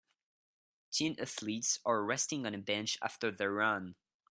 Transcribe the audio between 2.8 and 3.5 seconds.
after